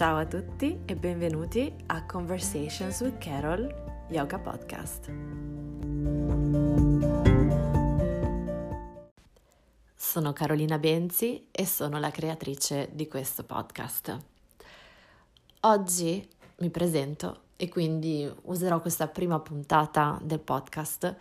[0.00, 3.68] Ciao a tutti e benvenuti a Conversations with Carol
[4.08, 5.12] Yoga Podcast.
[9.94, 14.18] Sono Carolina Benzi e sono la creatrice di questo podcast.
[15.60, 16.26] Oggi
[16.60, 21.14] mi presento e quindi userò questa prima puntata del podcast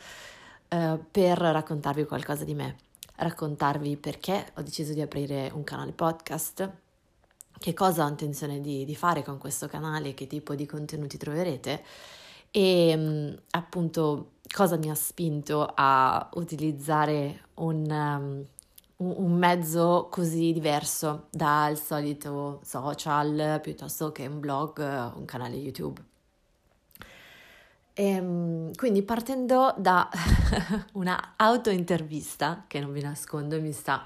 [0.69, 2.77] eh, per raccontarvi qualcosa di me,
[3.17, 6.87] raccontarvi perché ho deciso di aprire un canale podcast
[7.59, 11.83] che cosa ho intenzione di, di fare con questo canale, che tipo di contenuti troverete
[12.51, 18.45] e mm, appunto cosa mi ha spinto a utilizzare un, um,
[18.97, 24.79] un mezzo così diverso dal solito social piuttosto che un blog,
[25.15, 26.01] un canale YouTube.
[27.93, 30.09] E, ehm, quindi partendo da
[30.93, 34.05] una autointervista che non vi nascondo mi sta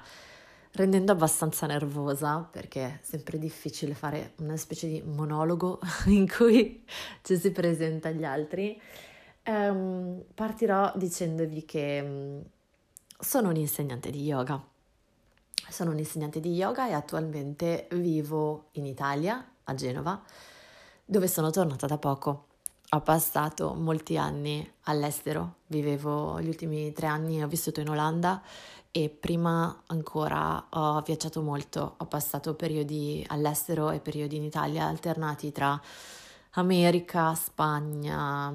[0.74, 6.84] rendendo abbastanza nervosa perché è sempre difficile fare una specie di monologo in cui
[7.22, 8.80] ci si presenta agli altri.
[9.46, 12.42] Um, partirò dicendovi che um,
[13.18, 14.62] sono un'insegnante di yoga.
[15.68, 20.22] Sono un'insegnante di yoga e attualmente vivo in Italia, a Genova,
[21.04, 22.48] dove sono tornata da poco.
[22.90, 28.42] Ho passato molti anni all'estero, vivevo gli ultimi tre anni, ho vissuto in Olanda
[28.96, 35.50] e prima ancora ho viaggiato molto, ho passato periodi all'estero e periodi in Italia alternati
[35.50, 35.80] tra
[36.50, 38.54] America, Spagna,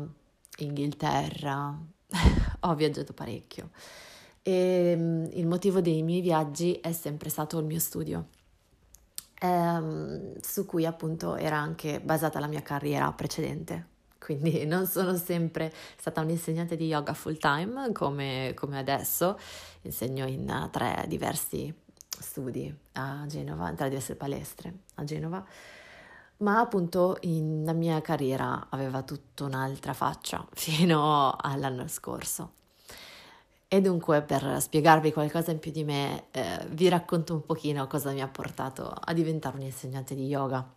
[0.59, 1.77] Inghilterra,
[2.61, 3.71] ho viaggiato parecchio.
[4.41, 8.27] E mm, il motivo dei miei viaggi è sempre stato il mio studio.
[9.41, 13.87] Ehm, su cui appunto era anche basata la mia carriera precedente,
[14.30, 19.39] quindi non sono sempre stata un'insegnante di yoga full time come, come adesso,
[19.81, 21.73] insegno in tre diversi
[22.08, 25.44] studi a Genova, in tre diverse palestre a Genova,
[26.38, 32.53] ma appunto in, la mia carriera aveva tutta un'altra faccia fino all'anno scorso.
[33.67, 38.11] E dunque per spiegarvi qualcosa in più di me eh, vi racconto un pochino cosa
[38.11, 40.67] mi ha portato a diventare un'insegnante di yoga.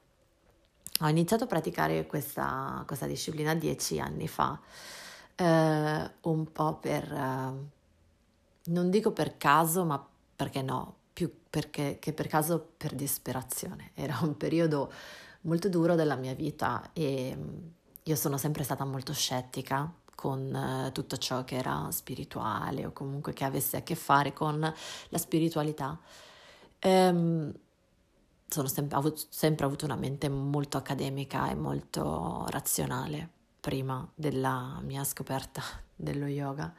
[1.00, 4.58] Ho iniziato a praticare questa, questa disciplina dieci anni fa,
[5.34, 7.53] eh, un po' per, eh,
[8.64, 10.04] non dico per caso, ma
[10.36, 13.91] perché no, più perché, che per caso per disperazione.
[13.94, 14.92] Era un periodo
[15.42, 17.58] molto duro della mia vita e mm,
[18.04, 23.32] io sono sempre stata molto scettica con eh, tutto ciò che era spirituale o comunque
[23.32, 25.98] che avesse a che fare con la spiritualità.
[26.78, 27.52] Ehm,
[28.52, 33.28] sono sempre avuto, sempre avuto una mente molto accademica e molto razionale
[33.60, 35.62] prima della mia scoperta
[35.94, 36.74] dello yoga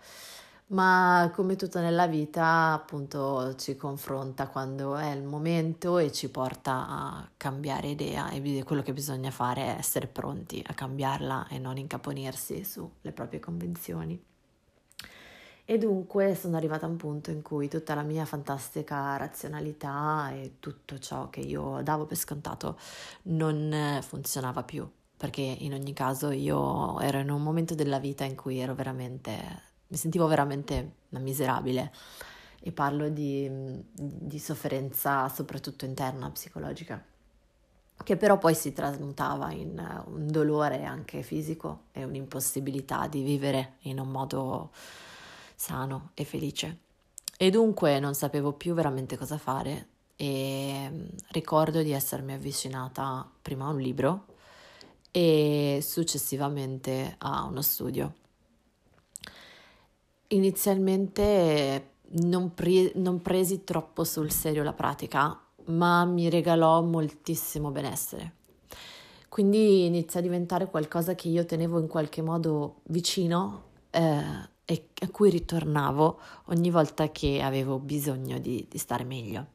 [0.67, 6.87] ma come tutto nella vita appunto ci confronta quando è il momento e ci porta
[6.87, 11.77] a cambiare idea e quello che bisogna fare è essere pronti a cambiarla e non
[11.77, 14.32] incaponirsi sulle proprie convenzioni.
[15.65, 20.55] E dunque sono arrivata a un punto in cui tutta la mia fantastica razionalità e
[20.59, 22.77] tutto ciò che io davo per scontato
[23.23, 24.85] non funzionava più,
[25.15, 29.31] perché in ogni caso io ero in un momento della vita in cui ero veramente,
[29.87, 31.93] mi sentivo veramente una miserabile.
[32.59, 33.49] E parlo di,
[33.93, 37.03] di sofferenza soprattutto interna, psicologica
[38.03, 43.99] che però poi si trasmutava in un dolore anche fisico e un'impossibilità di vivere in
[43.99, 44.71] un modo
[45.55, 46.79] sano e felice.
[47.37, 53.65] E dunque non sapevo più veramente cosa fare e mm, ricordo di essermi avvicinata prima
[53.65, 54.25] a un libro
[55.11, 58.13] e successivamente a uno studio.
[60.27, 68.35] Inizialmente non, pre- non presi troppo sul serio la pratica, ma mi regalò moltissimo benessere.
[69.29, 75.09] Quindi inizia a diventare qualcosa che io tenevo in qualche modo vicino eh, e a
[75.09, 79.47] cui ritornavo ogni volta che avevo bisogno di, di stare meglio.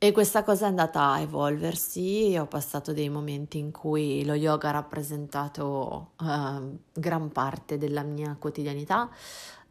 [0.00, 4.68] E questa cosa è andata a evolversi, ho passato dei momenti in cui lo yoga
[4.68, 9.10] ha rappresentato uh, gran parte della mia quotidianità,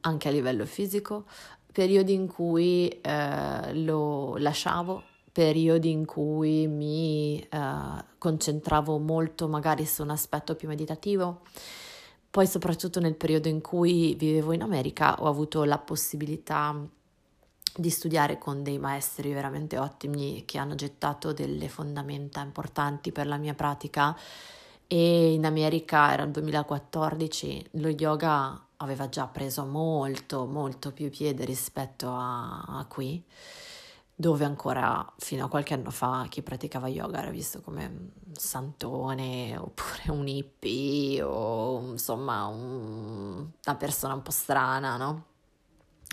[0.01, 1.24] anche a livello fisico,
[1.71, 5.01] periodi in cui uh, lo lasciavo,
[5.31, 11.44] periodi in cui mi uh, concentravo molto magari su un aspetto più meditativo
[12.38, 16.80] poi soprattutto nel periodo in cui vivevo in America ho avuto la possibilità
[17.75, 23.38] di studiare con dei maestri veramente ottimi che hanno gettato delle fondamenta importanti per la
[23.38, 24.16] mia pratica.
[24.86, 31.44] E in America era il 2014, lo yoga aveva già preso molto molto più piede
[31.44, 33.19] rispetto a, a qui
[34.19, 39.56] dove ancora fino a qualche anno fa chi praticava yoga era visto come un santone
[39.56, 45.25] oppure un hippie o insomma un, una persona un po' strana, no?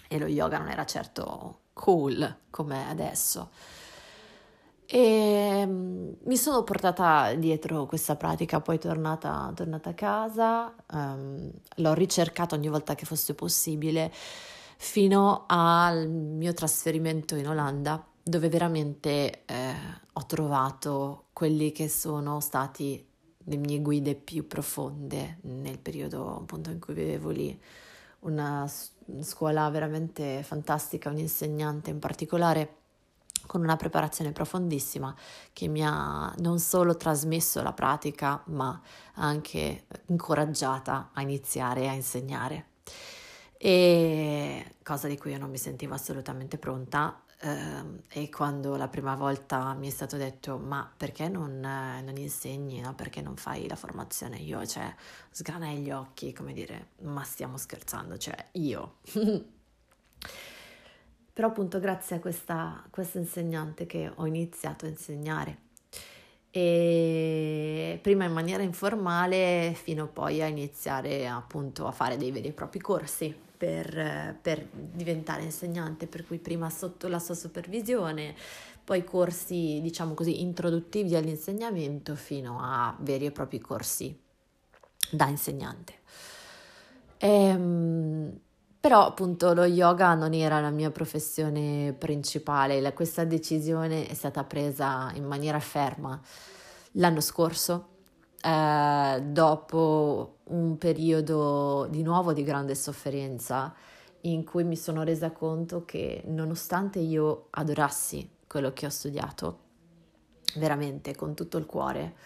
[0.07, 3.49] E lo yoga non era certo cool come adesso.
[4.85, 11.95] E mm, mi sono portata dietro questa pratica, poi tornata, tornata a casa, um, l'ho
[11.95, 14.13] ricercata ogni volta che fosse possibile
[14.77, 19.75] fino al mio trasferimento in Olanda, dove veramente eh,
[20.13, 23.07] ho trovato quelli che sono stati
[23.47, 27.59] le mie guide più profonde nel periodo appunto in cui vivevo lì.
[28.21, 28.71] Una
[29.21, 32.77] scuola veramente fantastica, un insegnante in particolare
[33.47, 35.15] con una preparazione profondissima
[35.53, 38.81] che mi ha non solo trasmesso la pratica, ma
[39.15, 42.69] anche incoraggiata a iniziare a insegnare
[43.57, 47.19] e cosa di cui io non mi sentivo assolutamente pronta.
[48.09, 52.95] E quando la prima volta mi è stato detto ma perché non, non insegni, no?
[52.95, 54.95] perché non fai la formazione, io cioè
[55.31, 59.01] sgranai gli occhi come dire ma stiamo scherzando, cioè io.
[61.35, 65.59] Però appunto grazie a questa, questa insegnante che ho iniziato a insegnare
[66.57, 72.53] e prima in maniera informale fino poi a iniziare appunto a fare dei veri e
[72.53, 78.37] propri corsi per, per diventare insegnante, per cui prima sotto la sua supervisione,
[78.85, 84.17] poi corsi diciamo così introduttivi all'insegnamento fino a veri e propri corsi
[85.11, 85.95] da insegnante.
[87.19, 88.41] Ehm,
[88.85, 94.45] però appunto lo yoga non era la mia professione principale, la, questa decisione è stata
[94.45, 96.21] presa in maniera ferma
[96.93, 97.89] l'anno scorso
[98.43, 103.75] eh, dopo un periodo di nuovo di grande sofferenza
[104.25, 109.61] in cui mi sono resa conto che nonostante io adorassi quello che ho studiato,
[110.57, 112.17] veramente con tutto il cuore,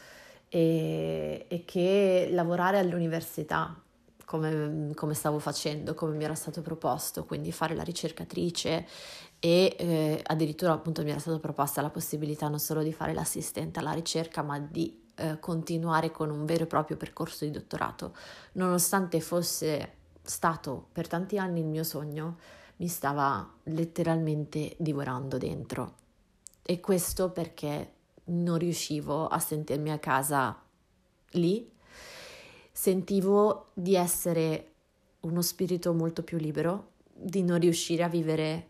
[0.49, 3.81] e, e che lavorare all'università
[4.29, 8.87] come, come, stavo facendo, come mi era stato proposto, quindi fare la ricercatrice
[9.39, 13.79] e eh, addirittura appunto mi era stata proposta la possibilità non solo di fare l'assistente
[13.79, 18.15] alla ricerca, ma di eh, continuare con un vero e proprio percorso di dottorato,
[18.53, 22.37] nonostante fosse stato per tanti anni il mio sogno,
[22.77, 25.95] mi stava letteralmente divorando dentro.
[26.61, 27.93] E questo perché
[28.25, 30.55] non riuscivo a sentirmi a casa
[31.31, 31.77] lì,
[32.79, 34.75] sentivo di essere
[35.23, 38.69] uno spirito molto più libero, di non riuscire a vivere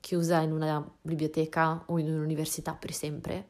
[0.00, 3.46] chiusa in una biblioteca o in un'università per sempre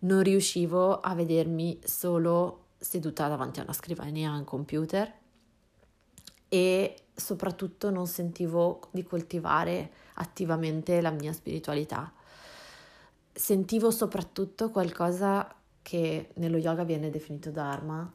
[0.00, 5.10] non riuscivo a vedermi solo seduta davanti a una scrivania, a un computer
[6.46, 12.12] e soprattutto non sentivo di coltivare attivamente la mia spiritualità.
[13.32, 18.12] Sentivo soprattutto qualcosa che nello yoga viene definito dharma,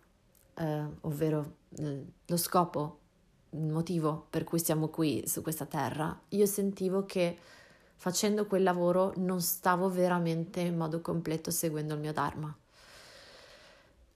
[0.60, 2.98] eh, ovvero eh, lo scopo,
[3.52, 6.18] il motivo per cui siamo qui su questa terra.
[6.30, 7.38] Io sentivo che
[7.96, 12.56] facendo quel lavoro non stavo veramente in modo completo seguendo il mio Dharma.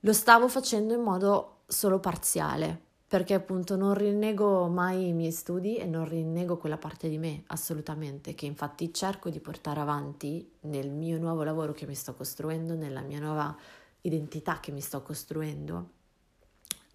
[0.02, 5.78] Lo stavo facendo in modo solo parziale, perché appunto non rinnego mai i miei studi
[5.78, 10.92] e non rinnego quella parte di me assolutamente, che infatti cerco di portare avanti nel
[10.92, 13.56] mio nuovo lavoro che mi sto costruendo, nella mia nuova
[14.02, 15.92] identità che mi sto costruendo,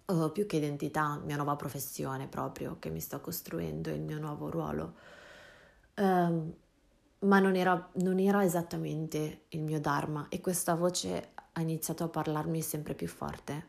[0.09, 4.49] o più che identità, mia nuova professione proprio che mi sto costruendo, il mio nuovo
[4.49, 4.93] ruolo.
[5.95, 6.53] Um,
[7.19, 12.09] ma non era, non era esattamente il mio Dharma e questa voce ha iniziato a
[12.09, 13.67] parlarmi sempre più forte.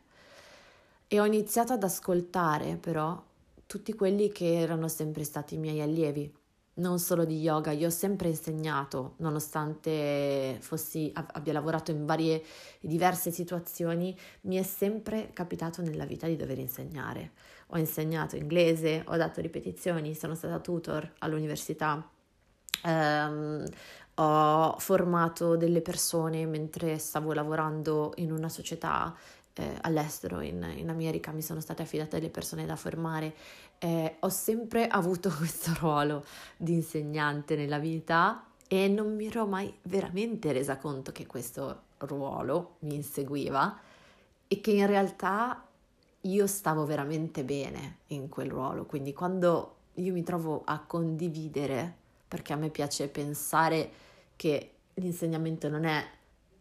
[1.07, 3.21] E ho iniziato ad ascoltare però
[3.65, 6.33] tutti quelli che erano sempre stati i miei allievi,
[6.75, 12.43] non solo di yoga, io ho sempre insegnato, nonostante fossi, abbia lavorato in varie
[12.79, 17.31] diverse situazioni, mi è sempre capitato nella vita di dover insegnare.
[17.67, 22.09] Ho insegnato inglese, ho dato ripetizioni, sono stata tutor all'università,
[22.83, 23.63] Um,
[24.15, 29.15] ho formato delle persone mentre stavo lavorando in una società
[29.53, 33.33] eh, all'estero, in, in, America, mi sono state affidate delle persone da formare.
[33.77, 36.25] Eh, ho sempre avuto questo ruolo
[36.57, 42.75] di insegnante nella vita e non mi ero mai veramente resa conto che questo ruolo
[42.79, 43.77] mi inseguiva
[44.47, 45.65] e che in realtà
[46.21, 48.85] io stavo veramente bene in quel ruolo.
[48.85, 51.95] Quindi quando io mi trovo a condividere
[52.27, 53.91] perché a me piace pensare
[54.35, 56.03] che l'insegnamento non è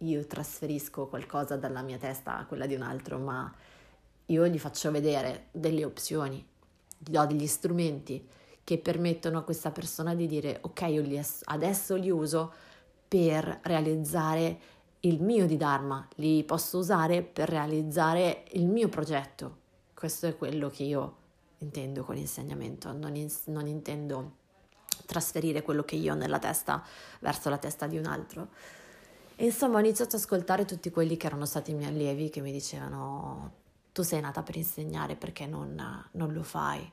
[0.03, 3.53] io trasferisco qualcosa dalla mia testa a quella di un altro, ma
[4.27, 6.45] io gli faccio vedere delle opzioni,
[6.97, 8.27] gli do degli strumenti
[8.63, 12.53] che permettono a questa persona di dire ok, io li adesso li uso
[13.09, 14.59] per realizzare
[15.01, 19.59] il mio di Dharma, li posso usare per realizzare il mio progetto.
[19.95, 21.17] Questo è quello che io
[21.59, 24.37] intendo con insegnamento, non, in, non intendo
[25.07, 26.83] trasferire quello che io ho nella testa
[27.21, 28.49] verso la testa di un altro.
[29.41, 32.43] E insomma ho iniziato ad ascoltare tutti quelli che erano stati i miei allievi che
[32.43, 33.53] mi dicevano
[33.91, 36.87] tu sei nata per insegnare perché non, non lo fai,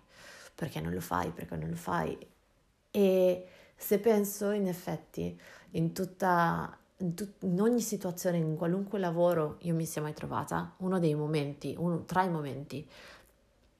[0.56, 2.18] perché non lo fai, perché non lo fai.
[2.90, 5.38] E se penso in effetti
[5.72, 10.74] in tutta in, tut- in, ogni situazione, in qualunque lavoro io mi sia mai trovata,
[10.78, 12.88] uno dei momenti, uno tra i momenti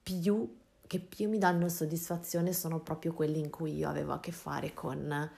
[0.02, 0.56] più
[0.86, 4.74] che più mi danno soddisfazione sono proprio quelli in cui io avevo a che fare
[4.74, 5.30] con,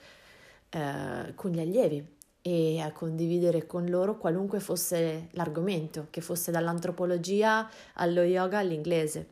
[0.69, 7.69] eh, con gli allievi e a condividere con loro qualunque fosse l'argomento, che fosse dall'antropologia
[7.93, 9.27] allo yoga all'inglese.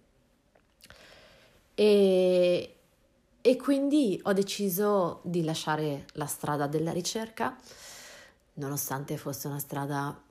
[1.74, 2.76] E,
[3.42, 7.58] e quindi ho deciso di lasciare la strada della ricerca,
[8.56, 10.22] nonostante fosse una strada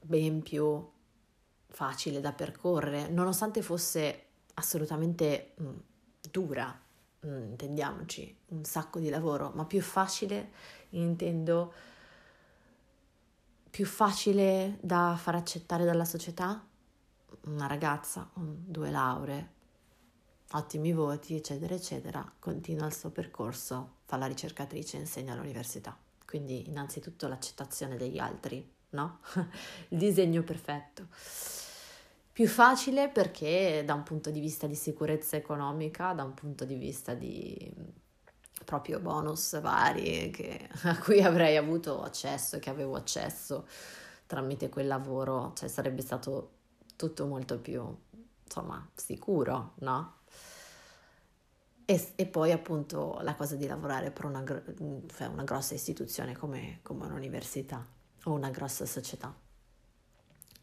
[0.00, 0.86] ben più
[1.68, 4.22] facile da percorrere, nonostante fosse
[4.54, 5.76] assolutamente mh, mm,
[6.30, 6.80] dura,
[7.20, 10.50] mh, mm, intendiamoci, un sacco di lavoro, ma più facile
[10.90, 11.72] intendo
[13.74, 16.64] più facile da far accettare dalla società?
[17.46, 19.50] Una ragazza con due lauree,
[20.52, 25.98] ottimi voti, eccetera, eccetera, continua il suo percorso, fa la ricercatrice e insegna all'università.
[26.24, 29.18] Quindi innanzitutto l'accettazione degli altri, no?
[29.90, 31.08] il disegno perfetto.
[32.30, 36.76] Più facile perché da un punto di vista di sicurezza economica, da un punto di
[36.76, 37.74] vista di
[38.64, 43.66] proprio bonus vari che, a cui avrei avuto accesso, che avevo accesso
[44.26, 46.50] tramite quel lavoro, cioè sarebbe stato
[46.96, 47.84] tutto molto più,
[48.44, 50.22] insomma, sicuro, no?
[51.84, 56.78] E, e poi appunto la cosa di lavorare per una, cioè una grossa istituzione come,
[56.82, 57.86] come un'università
[58.24, 59.34] o una grossa società.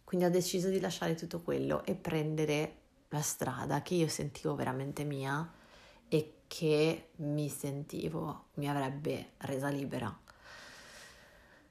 [0.03, 2.77] Quindi ho deciso di lasciare tutto quello e prendere
[3.10, 5.61] la strada che io sentivo veramente mia e
[6.53, 10.13] che mi sentivo mi avrebbe resa libera.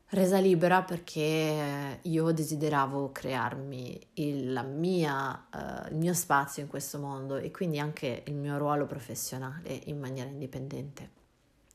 [0.06, 7.37] Resa libera perché io desideravo crearmi il, mia, uh, il mio spazio in questo mondo
[7.37, 11.10] e quindi anche il mio ruolo professionale in maniera indipendente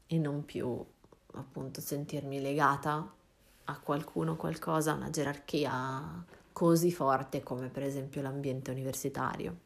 [0.08, 0.84] e non più
[1.36, 3.14] appunto sentirmi legata
[3.66, 9.65] a qualcuno, qualcosa, una gerarchia così forte come per esempio l'ambiente universitario.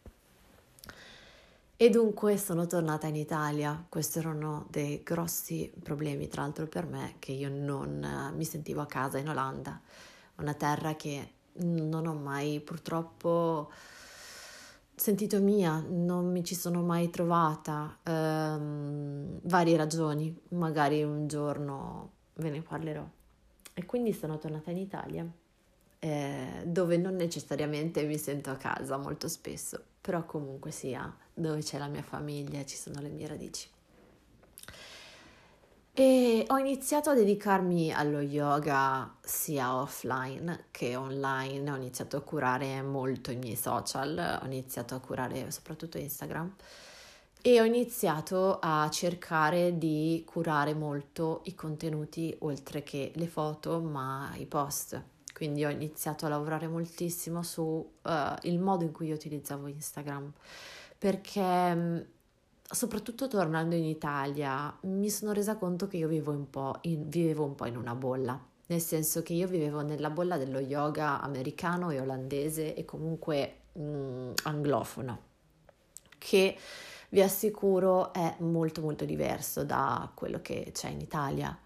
[1.81, 3.85] E dunque sono tornata in Italia.
[3.87, 8.81] Questi erano dei grossi problemi, tra l'altro per me, che io non eh, mi sentivo
[8.81, 9.79] a casa in Olanda,
[10.39, 13.71] una terra che non ho mai purtroppo
[14.93, 17.97] sentito mia, non mi ci sono mai trovata.
[18.05, 23.07] Um, varie ragioni, magari un giorno ve ne parlerò.
[23.73, 25.25] E quindi sono tornata in Italia,
[25.99, 31.77] eh, dove non necessariamente mi sento a casa molto spesso, però comunque sia dove c'è
[31.77, 33.69] la mia famiglia, ci sono le mie radici.
[35.93, 42.81] E ho iniziato a dedicarmi allo yoga sia offline che online, ho iniziato a curare
[42.81, 46.55] molto i miei social, ho iniziato a curare soprattutto Instagram
[47.41, 54.33] e ho iniziato a cercare di curare molto i contenuti oltre che le foto, ma
[54.35, 55.01] i post.
[55.39, 60.33] Quindi ho iniziato a lavorare moltissimo su uh, il modo in cui io utilizzavo Instagram
[60.97, 61.97] perché mm,
[62.69, 67.55] soprattutto tornando in Italia mi sono resa conto che io vivo un in, vivevo un
[67.55, 72.01] po' in una bolla, nel senso che io vivevo nella bolla dello yoga americano e
[72.01, 75.19] olandese e comunque mh, mm, anglofono,
[76.17, 76.57] che
[77.11, 81.57] vi assicuro è molto molto diverso da quello che c'è in Italia.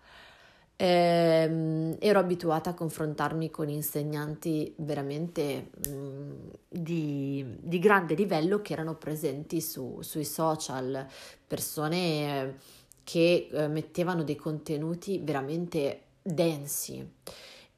[0.83, 8.73] Eh, ero abituata a confrontarmi con insegnanti veramente mh, mm, di, di, grande livello che
[8.73, 11.07] erano presenti su, sui social,
[11.47, 12.57] persone
[13.05, 17.09] che eh, mettevano dei contenuti veramente densi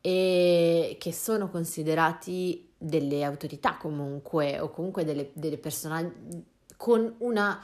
[0.02, 6.46] e che sono considerati delle autorità comunque o comunque delle, delle persone
[6.76, 7.64] con una,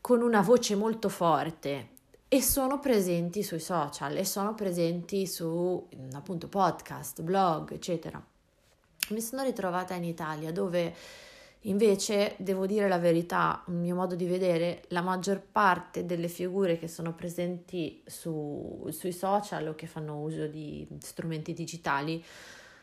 [0.00, 1.92] con una voce molto forte
[2.34, 8.20] e sono presenti sui social e sono presenti su appunto podcast, blog, eccetera.
[9.10, 10.92] Mi sono ritrovata in Italia dove
[11.60, 16.76] invece, devo dire la verità, un mio modo di vedere, la maggior parte delle figure
[16.76, 22.24] che sono presenti su, sui social o che fanno uso di strumenti digitali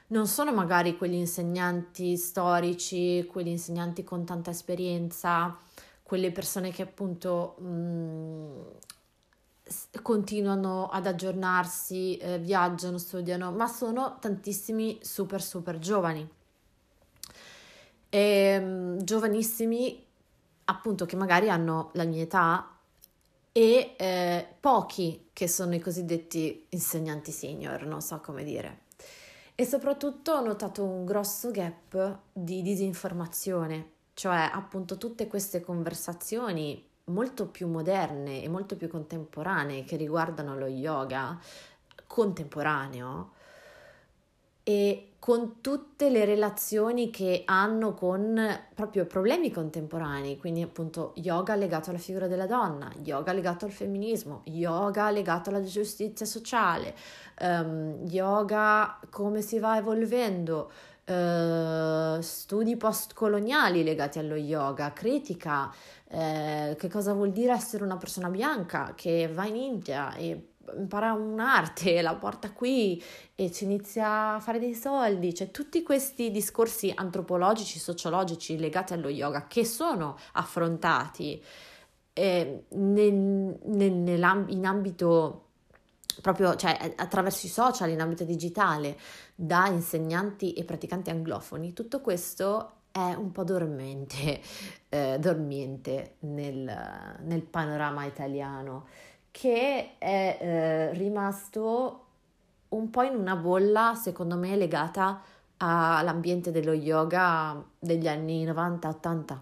[0.07, 5.57] non sono magari quegli insegnanti storici, quegli insegnanti con tanta esperienza,
[6.03, 8.61] quelle persone che appunto mh, mm,
[10.01, 16.27] continuano ad aggiornarsi, eh, viaggiano, studiano, ma sono tantissimi super super giovani.
[18.09, 20.05] E, ehm, giovanissimi
[20.65, 22.77] appunto che magari hanno la mia età
[23.51, 28.83] e eh, pochi che sono i cosiddetti insegnanti senior, non so come dire.
[29.55, 37.47] E soprattutto ho notato un grosso gap di disinformazione, cioè appunto tutte queste conversazioni molto
[37.47, 41.39] più moderne e molto più contemporanee che riguardano lo yoga
[42.07, 43.31] contemporaneo
[44.63, 51.91] e con tutte le relazioni che hanno con proprio problemi contemporanei, quindi appunto yoga legato
[51.91, 56.95] alla figura della donna, yoga legato al femminismo, yoga legato alla giustizia sociale,
[57.41, 60.71] um, yoga come si va evolvendo,
[61.05, 65.71] uh, studi postcoloniali legati allo yoga, critica,
[66.11, 71.13] uh, che cosa vuol dire essere una persona bianca che va in India e impara
[71.13, 73.01] un'arte, la porta qui
[73.35, 79.09] e ci inizia a fare dei soldi, cioè tutti questi discorsi antropologici, sociologici legati allo
[79.09, 81.43] yoga che sono affrontati
[82.13, 83.13] eh, nel,
[83.63, 85.45] nel, in ambito
[86.21, 88.97] proprio, cioè attraverso i social, in ambito digitale,
[89.33, 94.41] da insegnanti e praticanti anglofoni, tutto questo è un po' dormente,
[94.89, 98.85] eh, dormiente nel, nel panorama italiano
[99.31, 102.05] che è eh, rimasto
[102.69, 105.21] un po' in una bolla, secondo me, legata
[105.57, 109.37] all'ambiente dello yoga degli anni 90-80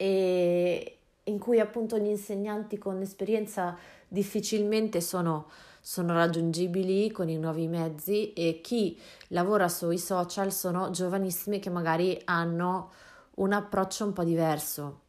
[0.00, 5.48] e in cui appunto gli insegnanti con esperienza difficilmente sono,
[5.88, 12.20] sono raggiungibili con i nuovi mezzi e chi lavora sui social sono giovanissimi che magari
[12.26, 12.92] hanno
[13.36, 15.00] un approccio un po' diverso.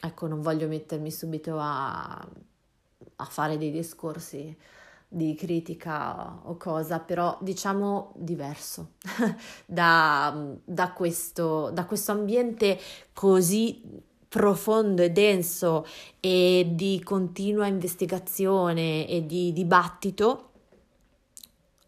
[0.00, 4.58] Ecco, non voglio mettermi subito a, a fare dei discorsi
[5.06, 8.94] di critica o cosa, però diciamo diverso
[9.64, 12.76] da, da, questo, da questo ambiente
[13.12, 15.86] così profondo e denso
[16.20, 20.50] e di continua investigazione e di dibattito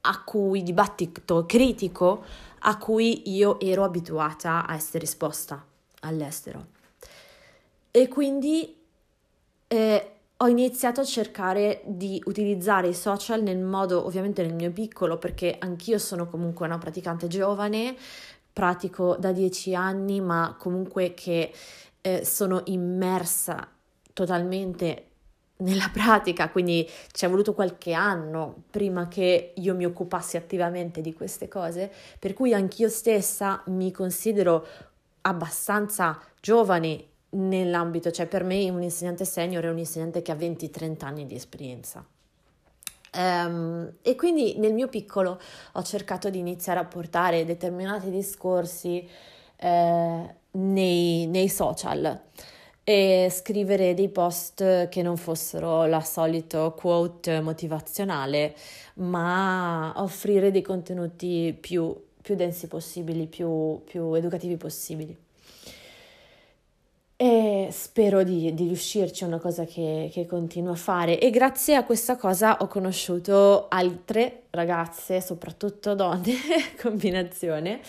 [0.03, 2.25] a cui dibattito critico
[2.61, 5.65] a cui io ero abituata a essere esposta
[6.01, 6.67] all'estero.
[7.91, 8.77] E quindi
[9.69, 15.19] eh, ho iniziato a cercare di utilizzare i social nel modo, ovviamente nel mio piccolo,
[15.19, 17.97] perché anch'io sono comunque una praticante giovane,
[18.53, 21.53] pratico da dieci anni, ma comunque che
[22.01, 23.69] eh, sono immersa
[24.13, 25.05] totalmente
[25.59, 31.15] nella pratica, quindi ci è voluto qualche anno prima che io mi occupassi attivamente di
[31.15, 34.67] queste cose, per cui anch'io stessa mi considero
[35.23, 41.05] abbastanza giovane nell'ambito, cioè per me un insegnante senior è un insegnante che ha 20-30
[41.05, 42.05] anni di esperienza.
[43.11, 45.41] Um, e quindi nel mio piccolo
[45.73, 49.09] ho cercato di iniziare a portare determinati discorsi
[49.57, 52.21] eh, nei, nei, social
[52.85, 58.55] e scrivere dei post che non fossero la solito quote motivazionale,
[58.95, 65.17] ma offrire dei contenuti più, più densi possibili, più, più educativi possibili.
[67.21, 71.75] E spero di, di, riuscirci, è una cosa che, che, continuo a fare e grazie
[71.75, 76.37] a questa cosa ho conosciuto altre ragazze, soprattutto donne,
[76.81, 77.81] combinazione,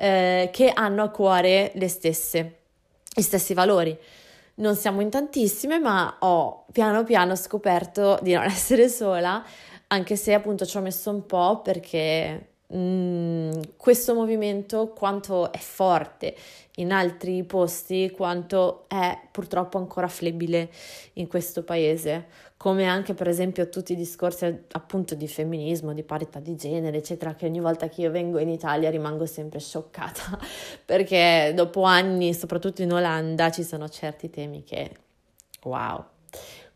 [0.00, 2.58] eh, che hanno a cuore le stesse,
[3.14, 3.96] gli stessi valori.
[4.54, 9.44] Non siamo in tantissime, ma ho piano piano scoperto di non essere sola,
[9.88, 16.36] anche se appunto ci ho messo un po' perché Mm, questo movimento quanto è forte
[16.76, 20.70] in altri posti, quanto è purtroppo ancora flebile
[21.14, 22.26] in questo paese,
[22.60, 27.32] come anche per esempio tutti i discorsi appunto di femminismo, di parità di genere, eccetera,
[27.32, 30.38] che ogni volta che io vengo in Italia rimango sempre scioccata,
[30.84, 34.90] perché dopo anni, soprattutto in Olanda, ci sono certi temi che
[35.62, 36.04] wow.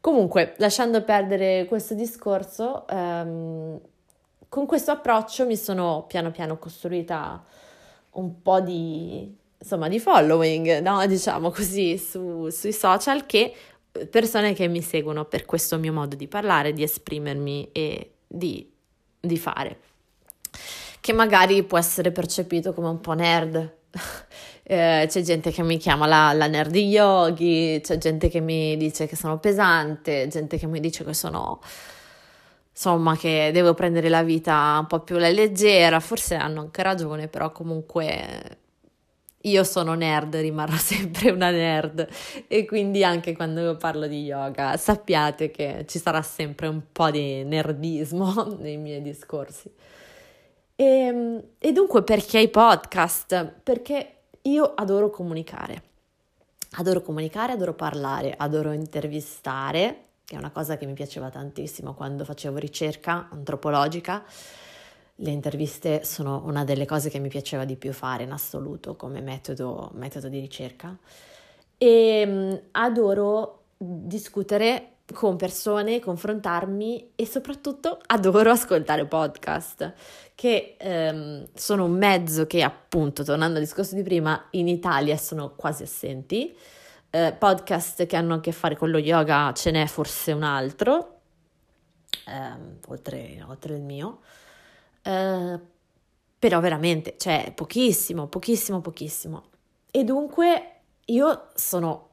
[0.00, 3.78] Comunque, lasciando perdere questo discorso, ehm,
[4.48, 7.44] con questo approccio mi sono piano piano costruita
[8.12, 11.04] un po' di, insomma, di following, no?
[11.06, 13.54] diciamo così, su, sui social che
[14.10, 18.70] persone che mi seguono per questo mio modo di parlare, di esprimermi e di,
[19.20, 19.78] di fare,
[21.00, 23.76] che magari può essere percepito come un po' nerd.
[24.64, 29.06] eh, c'è gente che mi chiama la, la nerd yogi, c'è gente che mi dice
[29.06, 31.60] che sono pesante, gente che mi dice che sono
[32.74, 37.52] insomma, che devo prendere la vita un po' più leggera, forse hanno anche ragione, però
[37.52, 38.58] comunque
[39.44, 42.06] io sono nerd, rimarrò sempre una nerd
[42.46, 47.44] e quindi anche quando parlo di yoga sappiate che ci sarà sempre un po' di
[47.44, 49.70] nerdismo nei miei discorsi.
[50.76, 53.52] E, ehm, e dunque perché i podcast?
[53.62, 54.08] Perché
[54.42, 55.82] io adoro comunicare,
[56.72, 62.24] adoro comunicare, adoro parlare, adoro intervistare, che è una cosa che mi piaceva tantissimo quando
[62.24, 64.24] facevo ricerca antropologica
[65.16, 69.20] le interviste sono una delle cose che mi piaceva di più fare in assoluto come
[69.20, 70.96] metodo, metodo di ricerca
[71.78, 79.92] e um, adoro discutere con persone, confrontarmi e soprattutto adoro ascoltare podcast
[80.34, 85.54] che um, sono un mezzo che appunto, tornando al discorso di prima, in Italia sono
[85.54, 86.56] quasi assenti.
[87.10, 91.20] Uh, podcast che hanno a che fare con lo yoga ce n'è forse un altro,
[92.26, 94.20] um, oltre, oltre il mio.
[95.04, 95.60] Eh,
[96.38, 99.44] però veramente, cioè pochissimo, pochissimo, pochissimo.
[99.90, 100.70] E dunque
[101.06, 102.08] io sono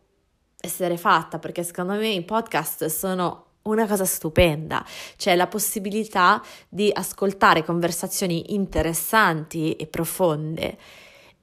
[0.59, 4.85] essere fatta perché secondo me i podcast sono una cosa stupenda,
[5.17, 10.77] cioè la possibilità di ascoltare conversazioni interessanti e profonde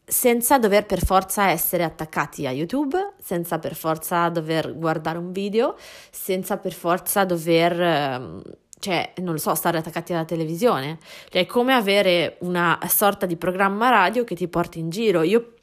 [0.08, 5.76] senza dover per forza essere attaccati a YouTube, senza per forza dover guardare un video,
[6.10, 8.42] senza per forza dover ehm,
[8.78, 10.98] cioè, non lo so, stare attaccati alla televisione.
[11.30, 15.22] Cioè, è come avere una sorta di programma radio che ti porti in giro.
[15.22, 15.54] Io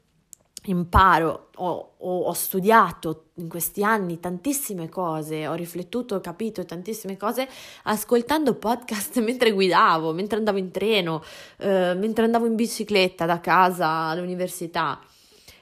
[0.65, 7.17] imparo, ho, ho, ho, studiato in questi anni tantissime cose, ho riflettuto, ho capito tantissime
[7.17, 7.47] cose
[7.83, 11.23] ascoltando podcast mentre guidavo, mentre andavo in treno,
[11.57, 14.99] eh, mentre andavo in bicicletta da casa all'università.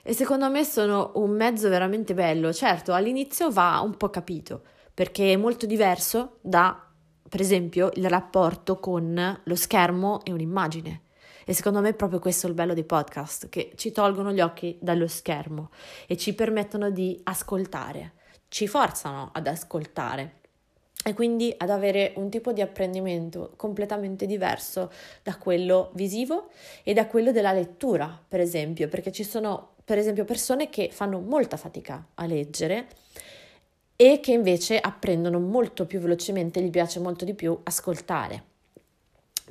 [0.02, 2.52] E secondo me sono un mezzo veramente bello.
[2.52, 4.62] Certo, all'inizio va un po' capito,
[4.94, 6.83] perché è molto diverso da
[7.34, 11.02] per esempio, il rapporto con lo schermo e un'immagine.
[11.46, 14.78] E secondo me è proprio questo il bello dei podcast, che ci tolgono gli occhi
[14.80, 15.72] dallo schermo
[16.06, 18.12] e ci permettono di ascoltare,
[18.50, 20.42] ci forzano ad ascoltare.
[21.04, 24.92] E quindi ad avere un tipo di apprendimento completamente diverso
[25.24, 26.50] da quello visivo
[26.84, 31.20] e da quello della lettura, per esempio, perché ci sono, per esempio, persone che fanno
[31.20, 32.90] molta fatica a leggere
[33.96, 38.52] e che invece apprendono molto più velocemente, gli piace molto di più ascoltare.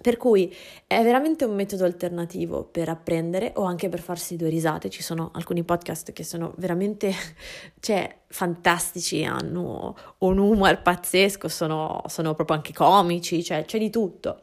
[0.01, 0.53] Per cui
[0.87, 4.89] è veramente un metodo alternativo per apprendere o anche per farsi due risate.
[4.91, 7.13] Ci sono alcuni podcast che sono veramente
[7.79, 14.41] cioè, fantastici, hanno un humor pazzesco, sono, sono proprio anche comici, cioè c'è di tutto.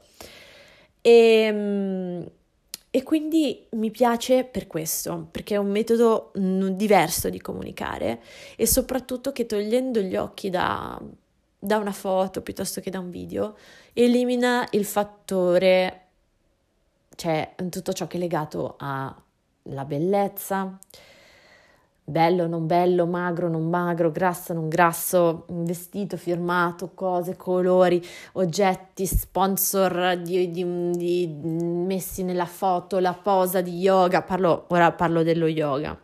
[1.01, 2.31] E, ehm,
[2.91, 8.21] e quindi mi piace per questo, perché è un metodo diverso di comunicare
[8.55, 10.99] e soprattutto che togliendo gli occhi da,
[11.59, 13.55] da una foto piuttosto che da un video,
[13.93, 16.07] elimina il fattore,
[17.15, 20.79] cioè tutto ciò che è legato alla bellezza,
[22.09, 30.17] bello, non bello, magro, non magro, grasso, non grasso, vestito, firmato, cose, colori, oggetti, sponsor
[30.17, 35.97] di, di, di, messi nella foto, la posa di yoga, parlo, ora parlo dello yoga.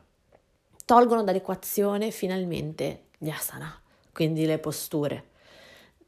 [0.85, 3.73] Tolgono dall'equazione finalmente gli asana,
[4.13, 5.29] quindi le posture.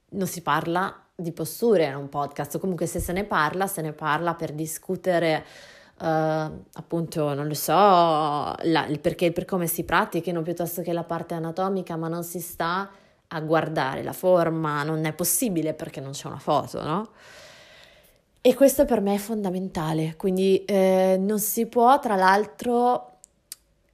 [0.10, 3.92] Non si parla di posture in un podcast, comunque se se ne parla, se ne
[3.92, 5.44] parla per discutere
[6.00, 6.06] Uh,
[6.74, 11.34] appunto, non lo so, la, il perché, per come si pratichino piuttosto che la parte
[11.34, 12.90] anatomica, ma non si sta
[13.30, 17.10] a guardare la forma, non è possibile perché non c'è una foto, no?
[18.42, 23.18] E questo per me è fondamentale, quindi eh, non si può tra l'altro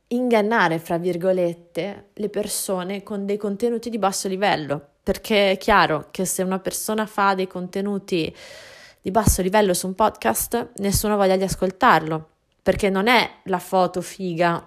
[0.07, 6.25] ingannare, fra virgolette, le persone con dei contenuti di basso livello, perché è chiaro che
[6.25, 8.35] se una persona fa dei contenuti
[9.03, 12.29] di basso livello su un podcast, nessuno voglia di ascoltarlo,
[12.61, 14.65] perché non è la foto figa,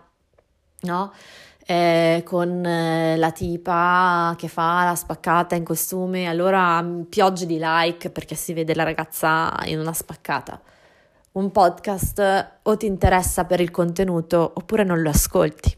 [0.82, 1.12] no?
[1.64, 7.56] Eh, con eh, la tipa che fa la spaccata in costume, allora mm, piogge di
[7.58, 10.60] like perché si vede la ragazza in una spaccata.
[11.32, 15.74] Un podcast o ti interessa per il contenuto oppure non lo ascolti.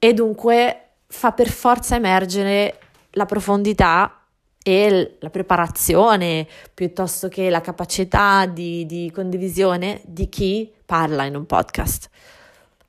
[0.00, 2.80] E dunque fa per forza emergere
[3.10, 4.25] la profondità
[4.68, 11.46] e la preparazione piuttosto che la capacità di, di, condivisione di chi parla in un
[11.46, 12.10] podcast.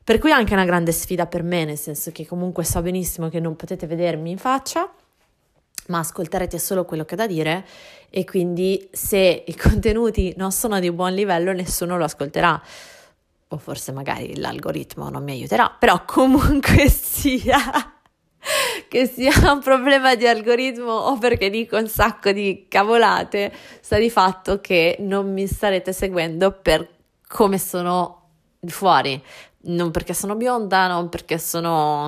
[0.04, 3.30] Per cui è anche una grande sfida per me, nel senso che comunque so benissimo
[3.30, 4.92] che non potete vedermi in faccia,
[5.90, 7.64] ma ascolterete solo quello che ho da dire
[8.10, 12.60] e quindi se i contenuti non sono di buon livello nessuno lo ascolterà
[13.50, 17.97] o forse magari l'algoritmo non mi aiuterà, però comunque sia
[18.88, 24.10] che sia un problema di algoritmo o perché dico un sacco di cavolate, sta di
[24.10, 26.88] fatto che non mi starete seguendo per
[27.28, 28.30] come sono
[28.66, 29.22] fuori,
[29.64, 32.02] non perché sono bionda, non perché sono,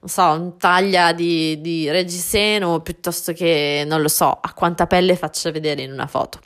[0.00, 5.16] non so, un taglia di, di reggiseno, piuttosto che, non lo so, a quanta pelle
[5.16, 6.40] faccio vedere in una foto,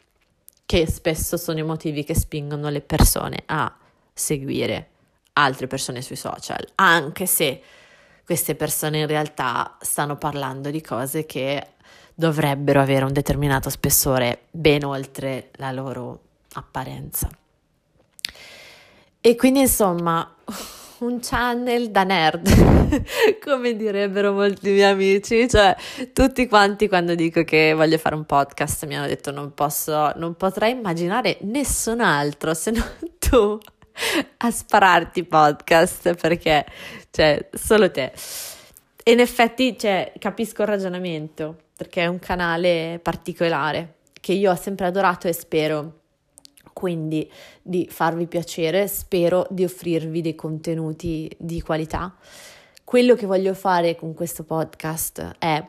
[0.64, 3.74] che spesso sono i motivi che spingono le persone a
[4.12, 4.88] seguire
[5.32, 7.62] altre persone sui social, anche se
[8.30, 11.70] queste persone in realtà stanno parlando di cose che
[12.14, 16.20] dovrebbero avere un determinato spessore ben oltre la loro
[16.52, 17.28] apparenza.
[19.20, 20.32] E quindi insomma,
[20.98, 22.48] un channel da nerd,
[23.42, 25.74] come direbbero molti miei amici, cioè
[26.12, 30.36] tutti quanti quando dico che voglio fare un podcast mi hanno detto non posso, non
[30.36, 32.86] potrei immaginare nessun altro se non
[33.18, 33.58] tu
[34.38, 36.66] a spararti podcast perché,
[37.10, 38.12] cioè, solo te.
[39.02, 44.56] E in effetti, cioè, capisco il ragionamento perché è un canale particolare che io ho
[44.56, 46.00] sempre adorato e spero
[46.72, 47.30] quindi
[47.62, 52.14] di farvi piacere, spero di offrirvi dei contenuti di qualità.
[52.84, 55.64] Quello che voglio fare con questo podcast è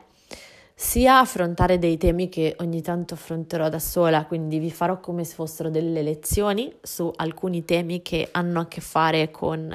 [0.82, 5.36] sia affrontare dei temi che ogni tanto affronterò da sola, quindi vi farò come se
[5.36, 9.72] fossero delle lezioni su alcuni temi che hanno a che fare con,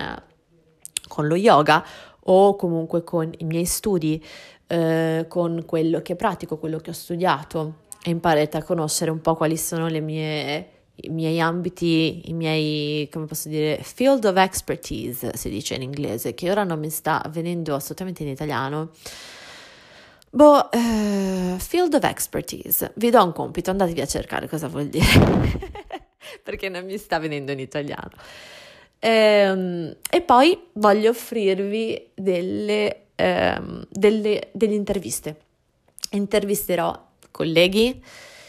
[1.07, 1.83] con lo yoga
[2.19, 4.21] o comunque con i miei studi,
[4.67, 9.35] eh, con quello che pratico, quello che ho studiato e imparate a conoscere un po'
[9.35, 15.49] quali sono mie i miei ambiti, i miei, come posso dire, field of expertise, si
[15.49, 18.89] dice in inglese, che ora non mi sta venendo assolutamente in italiano.
[20.29, 22.91] Boh, uh, field of expertise.
[22.95, 25.05] Vi do un compito, andatevi a cercare cosa vuol dire,
[26.43, 28.11] perché non mi sta venendo in italiano.
[28.99, 35.37] Ehm, e poi voglio offrirvi delle, ehm, delle, delle interviste.
[36.11, 38.03] Intervisterò colleghi,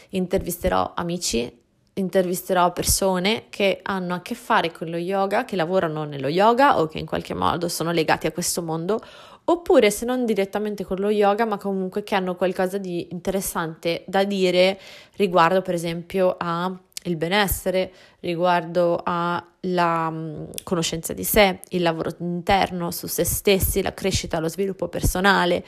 [0.09, 1.57] intervisterò amici,
[1.93, 6.87] intervisterò persone che hanno a che fare con lo yoga, che lavorano nello yoga o
[6.87, 9.01] che in qualche modo sono legati a questo mondo,
[9.51, 14.23] oppure se non direttamente con lo yoga, ma comunque che hanno qualcosa di interessante da
[14.23, 14.79] dire
[15.15, 22.91] riguardo per esempio a il benessere, riguardo alla mm, conoscenza di sé, il lavoro interno
[22.91, 25.65] su se stessi, la crescita, lo sviluppo personale,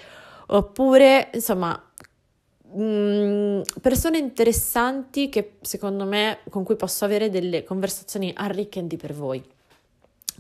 [0.47, 1.81] oppure insomma
[2.73, 9.43] Mm, persone interessanti che secondo me con cui posso avere delle conversazioni arricchenti per voi.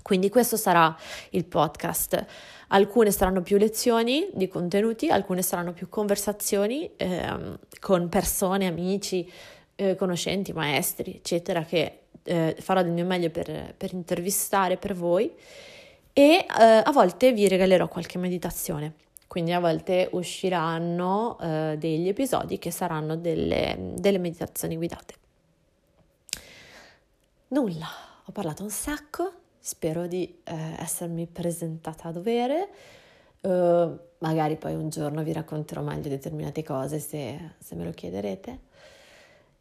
[0.01, 0.95] Quindi questo sarà
[1.31, 2.25] il podcast.
[2.69, 9.29] Alcune saranno più lezioni di contenuti, alcune saranno più conversazioni eh, con persone, amici,
[9.75, 15.31] eh, conoscenti, maestri, eccetera, che eh, farò del mio meglio per, per intervistare per voi
[16.13, 18.93] e eh, a volte vi regalerò qualche meditazione.
[19.27, 25.15] Quindi a volte usciranno eh, degli episodi che saranno delle, delle meditazioni guidate.
[27.49, 27.87] Nulla,
[28.25, 32.69] ho parlato un sacco, spero di eh, essermi presentata a dovere.
[33.41, 38.59] Uh, magari poi un giorno vi racconterò meglio determinate cose se, se, me lo chiederete.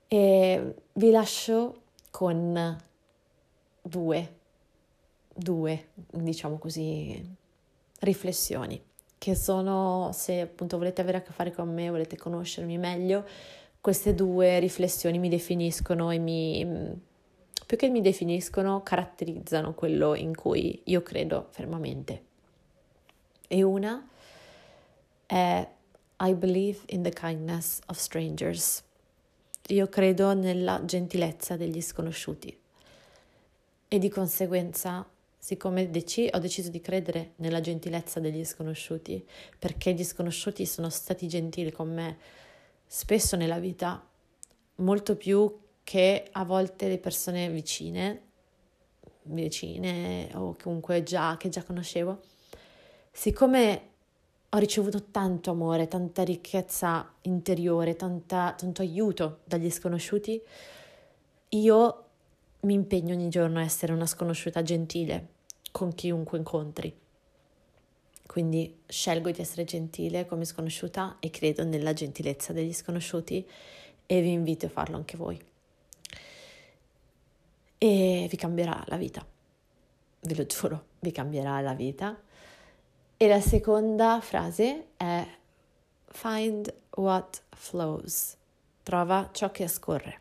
[0.09, 2.79] E vi lascio con
[3.81, 4.35] due,
[5.33, 7.37] due, diciamo così,
[8.01, 8.83] riflessioni
[9.21, 13.27] che sono, se appunto volete avere a che fare con me, volete conoscermi meglio,
[13.79, 16.65] queste due riflessioni mi definiscono e mi,
[17.71, 22.25] più che mi definiscono, caratterizzano quello in cui io credo fermamente.
[23.47, 24.09] E una
[25.25, 25.69] è
[26.17, 28.83] I believe in the kindness of strangers.
[29.69, 32.59] Io credo nella gentilezza degli sconosciuti
[33.87, 39.25] e di conseguenza siccome dec- ho deciso di credere nella gentilezza degli sconosciuti,
[39.57, 42.19] perché gli sconosciuti sono stati gentili con me
[42.85, 44.05] spesso nella vita,
[44.75, 48.23] molto più che a volte le persone vicine,
[49.23, 52.21] vicine o comunque già che già conoscevo,
[53.11, 53.89] siccome
[54.51, 60.41] ho ricevuto tanto amore, tanta ricchezza interiore, tanta, tanto aiuto dagli sconosciuti,
[61.49, 62.05] io
[62.61, 65.27] mi impegno ogni giorno a essere una sconosciuta gentile
[65.73, 66.97] con chiunque incontri.
[68.29, 73.45] Quindi scelgo di essere gentile come sconosciuta e credo nella gentilezza degli sconosciuti
[74.07, 75.50] e vi invito a farlo anche voi.
[77.83, 79.27] E vi cambierà la vita,
[80.21, 82.21] ve lo giuro, vi cambierà la vita.
[83.17, 85.27] E la seconda frase è
[86.07, 88.37] find what flows,
[88.83, 90.21] trova ciò che scorre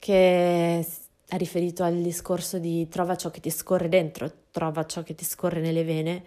[0.00, 5.14] che è riferito al discorso di trova ciò che ti scorre dentro, trova ciò che
[5.14, 6.24] ti scorre nelle vene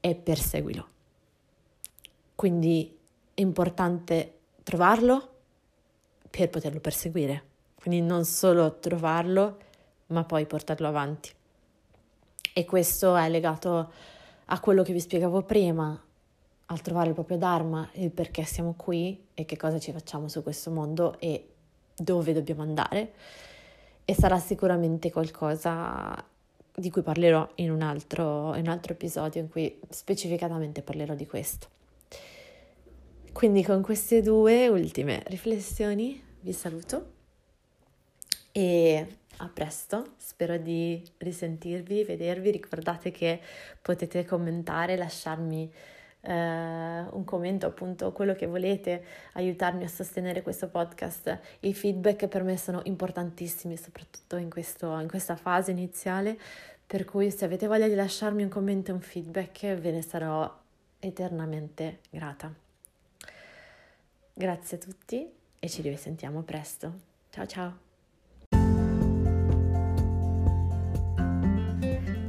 [0.00, 0.88] e perseguilo.
[2.34, 2.98] Quindi
[3.32, 5.36] è importante trovarlo
[6.28, 7.44] per poterlo perseguire.
[7.80, 9.58] Quindi non solo trovarlo,
[10.06, 11.30] ma poi portarlo avanti.
[12.52, 13.92] E questo è legato
[14.46, 16.00] a quello che vi spiegavo prima,
[16.66, 20.42] al trovare il proprio Dharma, il perché siamo qui e che cosa ci facciamo su
[20.42, 21.50] questo mondo e
[21.96, 23.12] dove dobbiamo andare.
[24.04, 26.24] E sarà sicuramente qualcosa
[26.74, 31.26] di cui parlerò in un altro, in un altro episodio in cui specificatamente parlerò di
[31.26, 31.68] questo.
[33.32, 37.16] Quindi con queste due ultime riflessioni vi saluto
[38.58, 43.40] e a presto, spero di risentirvi, vedervi, ricordate che
[43.80, 45.72] potete commentare, lasciarmi
[46.22, 51.38] eh, un commento, appunto quello che volete, aiutarmi a sostenere questo podcast.
[51.60, 56.36] I feedback per me sono importantissimi, soprattutto in, questo, in questa fase iniziale,
[56.84, 60.52] per cui se avete voglia di lasciarmi un commento e un feedback ve ne sarò
[60.98, 62.52] eternamente grata.
[64.34, 66.92] Grazie a tutti e ci risentiamo presto.
[67.30, 67.87] Ciao ciao!